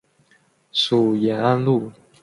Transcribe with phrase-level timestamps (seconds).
[0.71, 1.91] 属延安路。